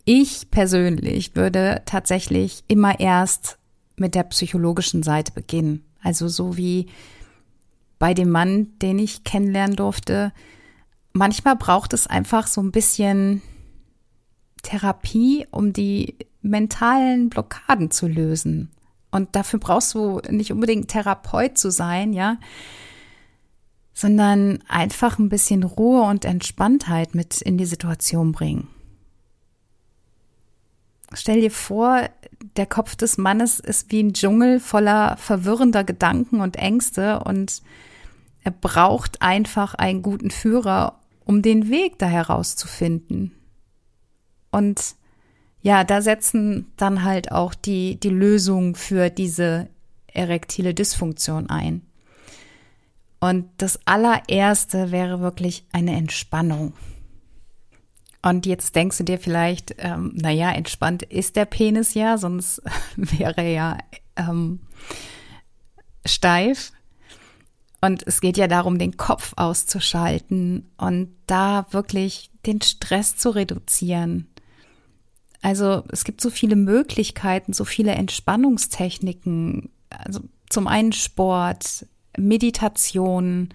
Ich 0.05 0.51
persönlich 0.51 1.37
würde 1.37 1.83
tatsächlich 1.85 2.65
immer 2.69 2.99
erst 2.99 3.59
mit 3.97 4.15
der 4.15 4.23
psychologischen 4.23 5.03
Seite 5.03 5.33
beginnen. 5.33 5.85
Also 6.03 6.29
so 6.29 6.57
wie 6.57 6.87
bei 7.99 8.15
dem 8.15 8.31
Mann, 8.31 8.79
den 8.79 8.99
ich 8.99 9.25
kennenlernen 9.25 9.77
durfte. 9.77 10.33
Manchmal 11.13 11.57
braucht 11.57 11.93
es 11.93 12.07
einfach 12.07 12.47
so 12.47 12.61
ein 12.61 12.73
bisschen 12.73 13.43
Therapie, 14.63 15.47
um 15.51 15.73
die 15.73 16.17
mentalen 16.43 17.29
Blockaden 17.29 17.91
zu 17.91 18.07
lösen. 18.07 18.71
Und 19.11 19.35
dafür 19.35 19.59
brauchst 19.59 19.95
du 19.95 20.21
nicht 20.31 20.53
unbedingt 20.53 20.89
Therapeut 20.89 21.57
zu 21.57 21.71
sein, 21.71 22.13
ja 22.13 22.39
sondern 23.99 24.61
einfach 24.69 25.19
ein 25.19 25.29
bisschen 25.29 25.65
Ruhe 25.65 26.03
und 26.03 26.25
Entspanntheit 26.25 27.17
mit 27.17 27.43
in 27.43 27.59
die 27.59 27.65
Situation 27.65 28.31
bringen. 28.31 28.69
Stell 31.15 31.41
dir 31.41 31.51
vor, 31.51 32.09
der 32.57 32.67
Kopf 32.67 32.95
des 32.95 33.19
Mannes 33.19 33.61
ist 33.61 33.91
wie 33.91 34.03
ein 34.03 34.13
Dschungel 34.13 34.61
voller 34.61 35.17
verwirrender 35.17 35.85
Gedanken 35.85 36.41
und 36.41 36.57
Ängste 36.57 37.21
und 37.21 37.63
er 38.45 38.51
braucht 38.51 39.23
einfach 39.23 39.75
einen 39.75 40.03
guten 40.03 40.31
Führer, 40.31 40.99
um 41.25 41.43
den 41.43 41.71
Weg 41.71 41.99
da 41.99 42.07
herauszufinden. 42.07 43.33
Und 44.51 44.95
ja, 45.61 45.85
da 45.85 46.01
setzen 46.01 46.67
dann 46.77 47.05
halt 47.05 47.33
auch 47.33 47.55
die, 47.55 47.99
die 47.99 48.11
Lösungen 48.11 48.75
für 48.75 49.11
diese 49.11 49.69
erektile 50.07 50.75
Dysfunktion 50.75 51.51
ein. 51.51 51.83
Und 53.21 53.49
das 53.59 53.81
allererste 53.85 54.93
wäre 54.93 55.21
wirklich 55.21 55.65
eine 55.73 55.97
Entspannung. 55.97 56.73
Und 58.29 58.45
jetzt 58.45 58.77
denkst 58.77 58.99
du 58.99 59.05
dir 59.05 59.19
vielleicht, 59.19 59.77
ähm, 59.79 60.13
naja, 60.15 60.51
entspannt 60.51 61.03
ist 61.03 61.37
der 61.37 61.47
Penis 61.47 61.95
ja, 61.95 62.19
sonst 62.19 62.61
wäre 62.97 63.39
er 63.39 63.51
ja 63.51 63.79
ähm, 64.17 64.61
steif. 66.05 66.73
Und 67.81 68.07
es 68.07 68.21
geht 68.21 68.37
ja 68.37 68.47
darum, 68.47 68.79
den 68.79 68.99
Kopf 68.99 69.33
auszuschalten 69.37 70.69
und 70.77 71.15
da 71.27 71.67
wirklich 71.71 72.31
den 72.45 72.61
Stress 72.61 73.17
zu 73.17 73.31
reduzieren. 73.31 74.27
Also 75.41 75.85
es 75.89 76.05
gibt 76.05 76.21
so 76.21 76.29
viele 76.29 76.57
Möglichkeiten, 76.57 77.55
so 77.55 77.65
viele 77.65 77.93
Entspannungstechniken. 77.93 79.71
Also 79.89 80.21
zum 80.51 80.67
einen 80.67 80.93
Sport, 80.93 81.87
Meditation 82.19 83.55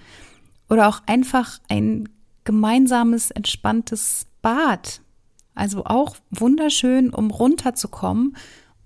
oder 0.68 0.88
auch 0.88 1.01
einfach 1.06 1.60
ein 1.70 2.10
gemeinsames, 2.44 3.32
entspanntes 3.32 4.28
Bad. 4.41 5.02
Also 5.56 5.86
auch 5.86 6.15
wunderschön, 6.32 7.13
um 7.13 7.32
runterzukommen 7.32 8.36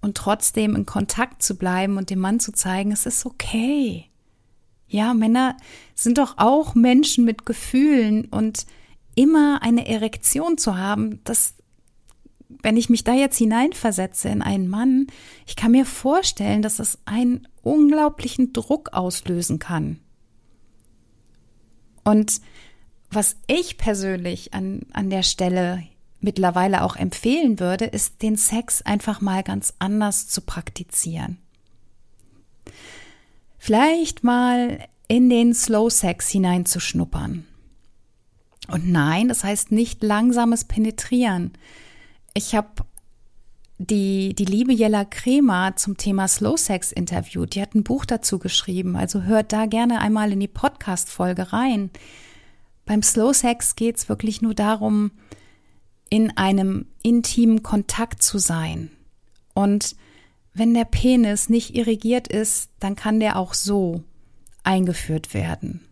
und 0.01 0.17
trotzdem 0.17 0.75
in 0.75 0.85
Kontakt 0.85 1.41
zu 1.41 1.57
bleiben 1.57 1.97
und 1.97 2.09
dem 2.09 2.19
Mann 2.19 2.39
zu 2.39 2.51
zeigen, 2.51 2.91
es 2.91 3.05
ist 3.05 3.25
okay. 3.25 4.05
Ja, 4.87 5.13
Männer 5.13 5.57
sind 5.95 6.17
doch 6.17 6.35
auch 6.37 6.75
Menschen 6.75 7.25
mit 7.25 7.45
Gefühlen 7.45 8.25
und 8.25 8.65
immer 9.15 9.61
eine 9.63 9.87
Erektion 9.87 10.57
zu 10.57 10.77
haben, 10.77 11.21
das, 11.23 11.55
wenn 12.47 12.77
ich 12.77 12.89
mich 12.89 13.03
da 13.03 13.13
jetzt 13.13 13.37
hineinversetze 13.37 14.29
in 14.29 14.41
einen 14.41 14.67
Mann, 14.67 15.07
ich 15.45 15.55
kann 15.55 15.71
mir 15.71 15.85
vorstellen, 15.85 16.61
dass 16.61 16.79
es 16.79 16.99
ein 17.05 17.47
unglaublichen 17.63 18.53
Druck 18.53 18.93
auslösen 18.93 19.59
kann. 19.59 19.99
Und 22.03 22.39
was 23.09 23.37
ich 23.47 23.77
persönlich 23.77 24.53
an, 24.53 24.81
an 24.93 25.09
der 25.09 25.23
Stelle 25.23 25.83
mittlerweile 26.19 26.83
auch 26.83 26.95
empfehlen 26.95 27.59
würde, 27.59 27.85
ist 27.85 28.21
den 28.21 28.37
Sex 28.37 28.81
einfach 28.81 29.21
mal 29.21 29.43
ganz 29.43 29.73
anders 29.79 30.27
zu 30.27 30.41
praktizieren. 30.41 31.37
Vielleicht 33.57 34.23
mal 34.23 34.79
in 35.07 35.29
den 35.29 35.53
Slow 35.53 35.89
Sex 35.89 36.29
hineinzuschnuppern. 36.29 37.45
Und 38.67 38.91
nein, 38.91 39.29
das 39.29 39.43
heißt 39.43 39.71
nicht 39.71 40.03
langsames 40.03 40.65
Penetrieren. 40.65 41.53
Ich 42.33 42.55
habe 42.55 42.85
die, 43.77 44.33
die 44.33 44.45
liebe 44.45 44.73
Jella 44.73 45.05
Kremer 45.05 45.75
zum 45.75 45.97
Thema 45.97 46.27
Slow 46.27 46.57
Sex 46.57 46.91
interviewt. 46.91 47.55
Die 47.55 47.61
hat 47.61 47.75
ein 47.75 47.83
Buch 47.83 48.05
dazu 48.05 48.39
geschrieben. 48.39 48.95
Also 48.95 49.23
hört 49.23 49.53
da 49.53 49.65
gerne 49.65 49.99
einmal 50.01 50.31
in 50.31 50.39
die 50.39 50.47
Podcast-Folge 50.47 51.53
rein. 51.53 51.91
Beim 52.87 53.03
Slow 53.03 53.33
Sex 53.33 53.75
geht 53.75 53.97
es 53.97 54.09
wirklich 54.09 54.41
nur 54.41 54.55
darum, 54.55 55.11
in 56.09 56.35
einem 56.35 56.87
intimen 57.03 57.61
Kontakt 57.61 58.23
zu 58.23 58.39
sein. 58.39 58.89
Und 59.53 59.95
wenn 60.53 60.73
der 60.73 60.85
Penis 60.85 61.49
nicht 61.49 61.75
irrigiert 61.75 62.27
ist, 62.27 62.71
dann 62.79 62.95
kann 62.95 63.19
der 63.19 63.37
auch 63.37 63.53
so 63.53 64.03
eingeführt 64.63 65.35
werden. 65.35 65.87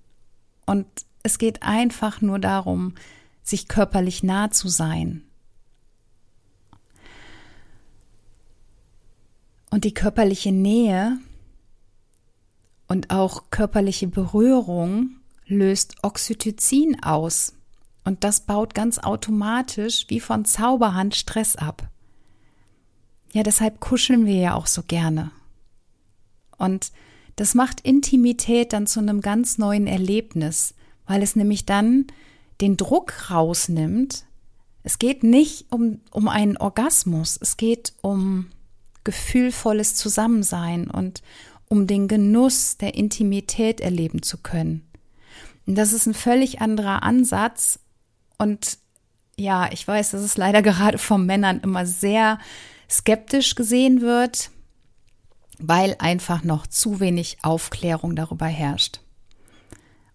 Und 0.66 0.88
es 1.22 1.38
geht 1.38 1.62
einfach 1.62 2.22
nur 2.22 2.40
darum, 2.40 2.96
sich 3.44 3.68
körperlich 3.68 4.24
nah 4.24 4.50
zu 4.50 4.70
sein, 4.70 5.22
Und 9.76 9.84
die 9.84 9.94
körperliche 9.94 10.54
Nähe 10.54 11.20
und 12.88 13.10
auch 13.10 13.50
körperliche 13.50 14.08
Berührung 14.08 15.18
löst 15.48 15.96
Oxytocin 16.02 17.04
aus. 17.04 17.54
Und 18.04 18.24
das 18.24 18.42
baut 18.42 18.76
ganz 18.76 19.00
automatisch 19.00 20.06
wie 20.10 20.20
von 20.20 20.46
Zauberhand 20.46 21.16
Stress 21.16 21.56
ab. 21.56 21.90
Ja, 23.34 23.44
deshalb 23.44 23.80
kuscheln 23.80 24.26
wir 24.26 24.36
ja 24.36 24.54
auch 24.56 24.68
so 24.68 24.84
gerne. 24.84 25.32
Und 26.58 26.92
das 27.36 27.54
macht 27.54 27.82
Intimität 27.82 28.74
dann 28.74 28.88
zu 28.88 29.00
einem 29.00 29.22
ganz 29.22 29.58
neuen 29.58 29.88
Erlebnis, 29.88 30.74
weil 31.06 31.22
es 31.22 31.36
nämlich 31.36 31.66
dann 31.66 32.08
den 32.62 32.78
Druck 32.78 33.30
rausnimmt. 33.30 34.26
Es 34.84 35.00
geht 35.00 35.24
nicht 35.24 35.66
um, 35.72 36.00
um 36.12 36.28
einen 36.28 36.58
Orgasmus, 36.58 37.38
es 37.42 37.58
geht 37.58 37.94
um 38.02 38.48
gefühlvolles 39.04 39.96
Zusammensein 39.96 40.90
und 40.90 41.22
um 41.68 41.88
den 41.88 42.08
Genuss 42.08 42.78
der 42.78 42.96
Intimität 42.96 43.82
erleben 43.82 44.22
zu 44.22 44.38
können. 44.38 44.85
Das 45.66 45.94
ist 45.94 46.06
ein 46.06 46.14
völlig 46.14 46.62
anderer 46.62 47.04
Ansatz 47.04 47.80
und 48.38 48.78
ja, 49.38 49.70
ich 49.72 49.88
weiß, 49.88 50.12
dass 50.12 50.22
es 50.22 50.38
leider 50.38 50.62
gerade 50.64 50.98
von 50.98 51.26
Männern 51.26 51.60
immer 51.62 51.86
sehr 51.86 52.40
skeptisch 52.90 53.56
gesehen 53.56 54.02
wird, 54.02 54.52
weil 55.58 55.96
einfach 56.00 56.44
noch 56.44 56.68
zu 56.68 57.00
wenig 57.00 57.38
Aufklärung 57.42 58.16
darüber 58.16 58.46
herrscht. 58.46 59.02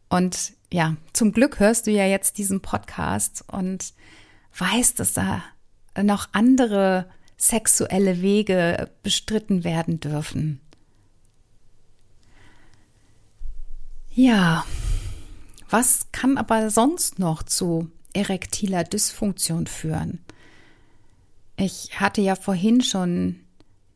Und 0.09 0.53
ja, 0.73 0.97
zum 1.13 1.33
Glück 1.33 1.59
hörst 1.59 1.87
du 1.87 1.91
ja 1.91 2.07
jetzt 2.07 2.39
diesen 2.39 2.61
Podcast 2.61 3.45
und 3.49 3.93
weißt, 4.59 5.01
dass 5.01 5.15
da 5.15 5.43
noch 6.01 6.29
andere 6.33 7.09
sexuelle 7.37 8.21
Wege 8.21 8.91
bestritten 9.03 9.65
werden 9.65 9.99
dürfen. 9.99 10.61
Ja, 14.13 14.65
was 15.71 16.07
kann 16.13 16.37
aber 16.37 16.71
sonst 16.71 17.19
noch 17.19 17.43
zu 17.43 17.91
erektiler 18.13 18.85
Dysfunktion 18.85 19.67
führen? 19.67 20.21
Ich 21.57 22.01
hatte 22.01 22.21
ja 22.21 22.37
vorhin 22.37 22.83
schon 22.83 23.41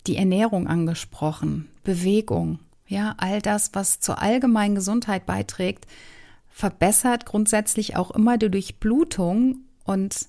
die 0.06 0.16
Ernährung 0.16 0.66
angesprochen, 0.66 1.68
Bewegung, 1.82 2.58
ja, 2.86 3.14
all 3.16 3.40
das, 3.40 3.70
was 3.72 4.00
zur 4.00 4.20
allgemeinen 4.20 4.74
Gesundheit 4.74 5.26
beiträgt, 5.26 5.86
verbessert 6.50 7.26
grundsätzlich 7.26 7.96
auch 7.96 8.10
immer 8.10 8.38
die 8.38 8.50
Durchblutung 8.50 9.60
und 9.84 10.28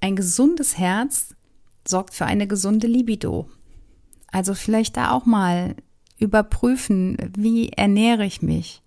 ein 0.00 0.16
gesundes 0.16 0.78
Herz 0.78 1.34
sorgt 1.86 2.14
für 2.14 2.26
eine 2.26 2.46
gesunde 2.46 2.86
Libido. 2.86 3.48
Also 4.30 4.54
vielleicht 4.54 4.96
da 4.96 5.10
auch 5.10 5.26
mal 5.26 5.74
überprüfen, 6.18 7.16
wie 7.36 7.70
ernähre 7.70 8.24
ich 8.24 8.42
mich? 8.42 8.82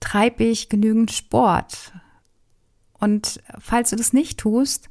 Treibe 0.00 0.44
ich 0.44 0.68
genügend 0.68 1.10
Sport? 1.12 1.92
Und 2.98 3.40
falls 3.58 3.90
du 3.90 3.96
das 3.96 4.12
nicht 4.12 4.38
tust, 4.38 4.90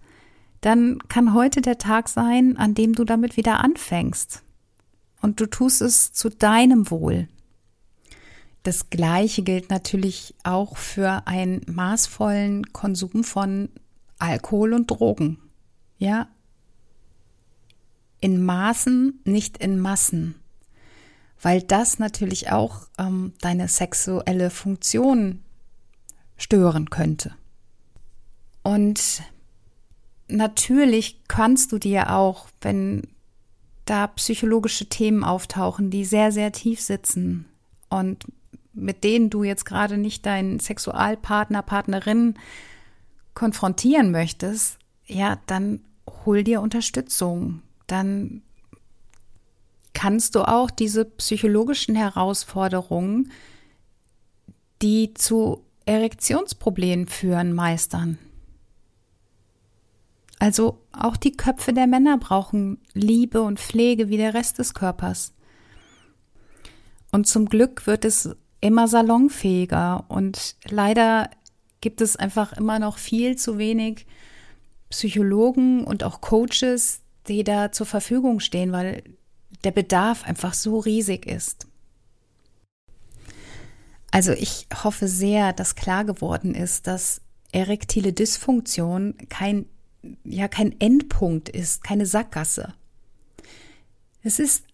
dann 0.61 0.99
kann 1.07 1.33
heute 1.33 1.61
der 1.61 1.77
Tag 1.77 2.09
sein, 2.09 2.57
an 2.57 2.73
dem 2.73 2.93
du 2.93 3.03
damit 3.03 3.37
wieder 3.37 3.63
anfängst. 3.63 4.43
Und 5.21 5.39
du 5.39 5.45
tust 5.45 5.81
es 5.81 6.13
zu 6.13 6.29
deinem 6.29 6.89
Wohl. 6.89 7.27
Das 8.63 8.89
Gleiche 8.89 9.43
gilt 9.43 9.69
natürlich 9.69 10.35
auch 10.43 10.77
für 10.77 11.25
einen 11.25 11.61
maßvollen 11.67 12.73
Konsum 12.73 13.23
von 13.23 13.69
Alkohol 14.19 14.73
und 14.73 14.87
Drogen. 14.87 15.39
Ja, 15.97 16.27
in 18.19 18.43
Maßen, 18.43 19.19
nicht 19.25 19.57
in 19.57 19.79
Massen, 19.79 20.35
weil 21.41 21.61
das 21.61 21.99
natürlich 21.99 22.51
auch 22.51 22.87
ähm, 22.97 23.33
deine 23.41 23.67
sexuelle 23.67 24.49
Funktion 24.49 25.43
stören 26.37 26.89
könnte. 26.89 27.33
Und 28.63 29.21
natürlich 30.27 31.21
kannst 31.27 31.71
du 31.71 31.77
dir 31.77 32.13
auch, 32.13 32.47
wenn 32.61 33.07
da 33.85 34.07
psychologische 34.07 34.87
Themen 34.87 35.23
auftauchen, 35.23 35.89
die 35.89 36.05
sehr, 36.05 36.31
sehr 36.31 36.51
tief 36.51 36.81
sitzen 36.81 37.45
und 37.89 38.25
mit 38.73 39.03
denen 39.03 39.29
du 39.29 39.43
jetzt 39.43 39.65
gerade 39.65 39.97
nicht 39.97 40.25
deinen 40.25 40.59
Sexualpartner, 40.59 41.61
Partnerin 41.61 42.35
konfrontieren 43.33 44.11
möchtest, 44.11 44.77
ja, 45.05 45.39
dann 45.47 45.81
hol 46.25 46.43
dir 46.43 46.61
Unterstützung. 46.61 47.61
Dann 47.87 48.41
kannst 49.97 50.35
du 50.35 50.47
auch 50.47 50.69
diese 50.69 51.05
psychologischen 51.05 51.95
Herausforderungen, 51.95 53.31
die 54.83 55.15
zu 55.15 55.63
Erektionsproblemen 55.87 57.07
führen, 57.07 57.51
meistern. 57.51 58.19
Also 60.37 60.77
auch 60.91 61.17
die 61.17 61.35
Köpfe 61.35 61.73
der 61.73 61.87
Männer 61.87 62.19
brauchen 62.19 62.79
Liebe 62.93 63.41
und 63.41 63.59
Pflege 63.59 64.07
wie 64.09 64.17
der 64.17 64.35
Rest 64.35 64.59
des 64.59 64.75
Körpers. 64.75 65.33
Und 67.11 67.25
zum 67.25 67.47
Glück 67.47 67.87
wird 67.87 68.05
es 68.05 68.29
immer 68.61 68.87
salonfähiger 68.87 70.05
und 70.09 70.57
leider 70.69 71.31
gibt 71.81 72.01
es 72.01 72.15
einfach 72.15 72.53
immer 72.53 72.77
noch 72.77 72.99
viel 72.99 73.35
zu 73.35 73.57
wenig 73.57 74.05
Psychologen 74.91 75.85
und 75.85 76.03
auch 76.03 76.21
Coaches, 76.21 77.01
die 77.27 77.43
da 77.43 77.71
zur 77.71 77.87
Verfügung 77.87 78.39
stehen, 78.39 78.71
weil 78.71 79.01
der 79.63 79.71
Bedarf 79.71 80.23
einfach 80.23 80.53
so 80.53 80.79
riesig 80.79 81.25
ist. 81.25 81.67
Also 84.11 84.31
ich 84.31 84.67
hoffe 84.83 85.07
sehr, 85.07 85.53
dass 85.53 85.75
klar 85.75 86.05
geworden 86.05 86.55
ist, 86.55 86.87
dass 86.87 87.21
erektile 87.51 88.13
Dysfunktion 88.13 89.15
kein, 89.29 89.65
ja, 90.23 90.47
kein 90.47 90.79
Endpunkt 90.79 91.49
ist, 91.49 91.83
keine 91.83 92.05
Sackgasse. 92.05 92.73
Es 94.23 94.39
ist 94.39 94.65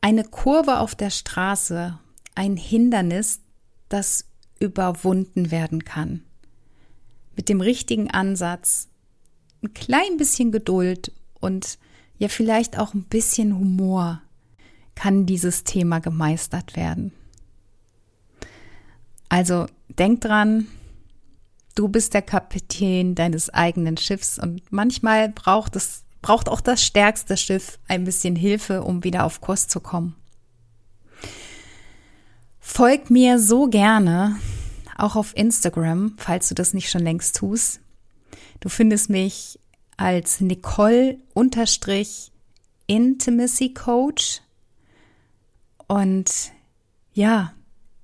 eine 0.00 0.24
Kurve 0.24 0.78
auf 0.78 0.94
der 0.94 1.10
Straße, 1.10 1.98
ein 2.34 2.56
Hindernis, 2.56 3.40
das 3.88 4.26
überwunden 4.58 5.50
werden 5.50 5.84
kann. 5.84 6.22
Mit 7.36 7.48
dem 7.48 7.60
richtigen 7.60 8.10
Ansatz, 8.10 8.88
ein 9.62 9.74
klein 9.74 10.16
bisschen 10.16 10.52
Geduld 10.52 11.12
und 11.40 11.78
ja 12.18 12.28
vielleicht 12.28 12.78
auch 12.78 12.94
ein 12.94 13.04
bisschen 13.04 13.58
Humor 13.58 14.22
kann 14.96 15.26
dieses 15.26 15.62
Thema 15.62 16.00
gemeistert 16.00 16.74
werden. 16.74 17.12
Also 19.28 19.66
denk 19.88 20.20
dran, 20.22 20.66
du 21.76 21.86
bist 21.88 22.14
der 22.14 22.22
Kapitän 22.22 23.14
deines 23.14 23.50
eigenen 23.50 23.96
Schiffs 23.96 24.38
und 24.38 24.62
manchmal 24.72 25.28
braucht 25.28 25.76
es 25.76 26.02
braucht 26.22 26.48
auch 26.48 26.60
das 26.60 26.82
stärkste 26.82 27.36
Schiff 27.36 27.78
ein 27.86 28.02
bisschen 28.02 28.34
Hilfe, 28.34 28.82
um 28.82 29.04
wieder 29.04 29.24
auf 29.24 29.40
Kurs 29.40 29.68
zu 29.68 29.78
kommen. 29.78 30.16
Folg 32.58 33.10
mir 33.10 33.38
so 33.38 33.68
gerne 33.68 34.36
auch 34.98 35.14
auf 35.14 35.36
Instagram, 35.36 36.14
falls 36.16 36.48
du 36.48 36.56
das 36.56 36.74
nicht 36.74 36.90
schon 36.90 37.02
längst 37.02 37.36
tust. 37.36 37.78
Du 38.58 38.68
findest 38.68 39.08
mich 39.08 39.60
als 39.96 40.40
Nicole 40.40 41.18
Intimacy 42.86 43.72
Coach. 43.72 44.40
Und 45.86 46.52
ja, 47.12 47.52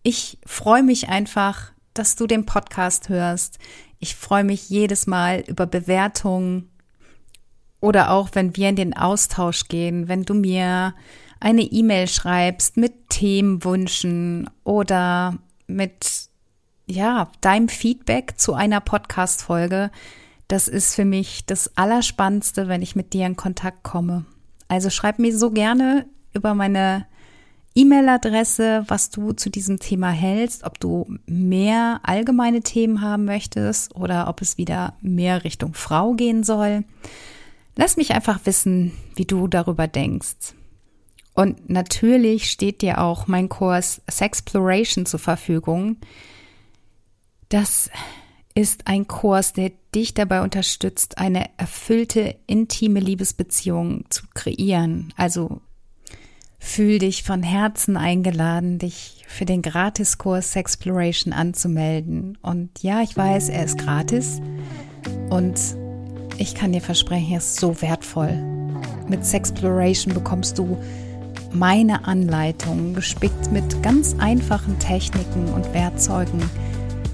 ich 0.03 0.39
freue 0.47 0.83
mich 0.83 1.09
einfach, 1.09 1.73
dass 1.95 2.17
du 2.17 2.27
den 2.27 2.47
Podcast 2.47 3.09
hörst. 3.09 3.59
Ich 3.99 4.17
freue 4.17 4.45
mich 4.45 4.69
jedes 4.69 5.07
Mal 5.07 5.45
über 5.47 5.67
Bewertungen 5.67 6.71
oder 7.81 8.11
auch, 8.11 8.31
wenn 8.33 8.57
wir 8.57 8.69
in 8.69 8.77
den 8.77 8.97
Austausch 8.97 9.69
gehen, 9.69 10.09
wenn 10.09 10.25
du 10.25 10.35
mir 10.35 10.95
eine 11.41 11.63
E-Mail 11.63 12.07
schreibst 12.09 12.77
mit 12.77 13.11
Themenwünschen 13.11 14.49
oder 14.65 15.39
mit 15.67 16.29
ja, 16.87 17.31
deinem 17.41 17.69
Feedback 17.69 18.35
zu 18.39 18.55
einer 18.55 18.81
Podcast-Folge. 18.81 19.91
Das 20.49 20.69
ist 20.69 20.95
für 20.95 21.05
mich 21.05 21.45
das 21.47 21.77
Allerspannendste, 21.77 22.69
wenn 22.69 22.83
ich 22.83 22.95
mit 22.95 23.13
dir 23.13 23.27
in 23.27 23.37
Kontakt 23.37 23.83
komme. 23.83 24.25
Also 24.69 24.91
schreib 24.91 25.19
mir 25.19 25.37
so 25.37 25.51
gerne 25.51 26.07
über 26.33 26.55
meine 26.55 27.07
E-Mail-Adresse, 27.75 28.85
was 28.89 29.11
du 29.11 29.33
zu 29.33 29.51
diesem 29.51 29.79
Thema 29.79 30.11
hältst, 30.11 30.65
ob 30.65 30.79
du 30.79 31.07
mehr 31.27 32.01
allgemeine 32.03 32.61
Themen 32.61 33.01
haben 33.01 33.25
möchtest 33.25 33.95
oder 33.95 34.29
ob 34.29 34.43
es 34.43 34.59
wieder 34.59 34.95
mehr 35.01 35.45
Richtung 35.45 35.75
Frau 35.75 36.13
gehen 36.13 36.45
soll. 36.45 36.85
Lass 37.77 37.97
mich 37.97 38.13
einfach 38.13 38.41
wissen, 38.45 38.93
wie 39.15 39.25
du 39.25 39.49
darüber 39.49 39.89
denkst. 39.89 40.55
Und 41.35 41.71
natürlich 41.71 42.51
steht 42.51 42.83
dir 42.83 43.01
auch 43.01 43.27
mein 43.27 43.49
Kurs 43.49 44.03
Sexploration 44.11 45.07
zur 45.07 45.21
Verfügung. 45.21 45.97
Das 47.49 47.91
ist 48.55 48.87
ein 48.87 49.09
Kurs, 49.09 49.55
der 49.55 49.73
dich 49.95 50.13
dabei 50.13 50.43
unterstützt, 50.43 51.17
eine 51.17 51.47
erfüllte, 51.57 52.37
intime 52.47 53.01
Liebesbeziehung 53.01 54.05
zu 54.11 54.25
kreieren. 54.35 55.13
Also 55.17 55.63
fühl 56.63 57.01
dich 57.01 57.25
von 57.25 57.43
Herzen 57.43 57.97
eingeladen, 57.97 58.79
dich 58.79 59.25
für 59.27 59.45
den 59.45 59.63
Gratiskurs 59.63 60.53
Sexploration 60.53 61.33
anzumelden. 61.33 62.39
Und 62.41 62.71
ja, 62.83 63.03
ich 63.03 63.17
weiß, 63.17 63.49
er 63.49 63.65
ist 63.65 63.79
gratis 63.79 64.41
und 65.29 65.61
ich 66.39 66.55
kann 66.55 66.73
dir 66.73 66.81
versprechen, 66.81 67.33
er 67.33 67.39
ist 67.39 67.57
so 67.57 67.83
wertvoll. 67.83 68.41
Mit 69.09 69.27
Sexploration 69.27 70.15
bekommst 70.15 70.57
du 70.57 70.79
meine 71.53 72.07
Anleitung, 72.07 72.95
gespickt 72.95 73.51
mit 73.51 73.83
ganz 73.83 74.15
einfachen 74.19 74.79
Techniken 74.79 75.53
und 75.53 75.75
Werkzeugen, 75.75 76.41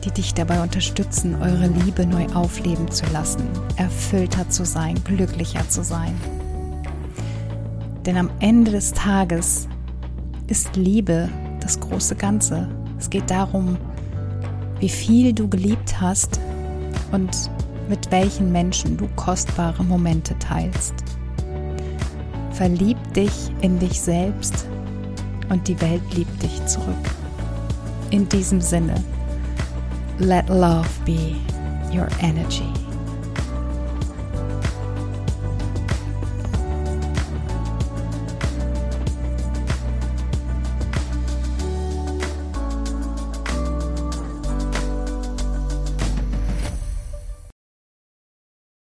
die 0.04 0.10
dich 0.10 0.34
dabei 0.34 0.62
unterstützen, 0.62 1.34
eure 1.40 1.68
Liebe 1.68 2.06
neu 2.06 2.26
aufleben 2.34 2.90
zu 2.90 3.06
lassen, 3.12 3.48
erfüllter 3.76 4.48
zu 4.50 4.64
sein, 4.64 5.02
glücklicher 5.04 5.68
zu 5.68 5.82
sein. 5.82 6.14
Denn 8.06 8.16
am 8.16 8.30
Ende 8.40 8.70
des 8.70 8.92
Tages 8.92 9.68
ist 10.46 10.76
Liebe 10.76 11.28
das 11.60 11.78
große 11.80 12.16
Ganze. 12.16 12.68
Es 12.98 13.10
geht 13.10 13.30
darum, 13.30 13.76
wie 14.80 14.88
viel 14.88 15.32
du 15.32 15.48
geliebt 15.48 16.00
hast 16.00 16.40
und 17.12 17.50
mit 17.88 18.10
welchen 18.10 18.52
Menschen 18.52 18.96
du 18.96 19.08
kostbare 19.16 19.82
Momente 19.82 20.38
teilst. 20.38 20.94
Verlieb 22.52 22.96
dich 23.14 23.32
in 23.60 23.78
dich 23.78 24.00
selbst 24.00 24.66
und 25.48 25.66
die 25.68 25.80
Welt 25.80 26.02
liebt 26.14 26.42
dich 26.42 26.64
zurück. 26.66 26.96
In 28.10 28.28
diesem 28.28 28.60
Sinne, 28.60 29.02
let 30.18 30.48
love 30.48 30.88
be 31.04 31.36
your 31.92 32.08
energy. 32.20 32.77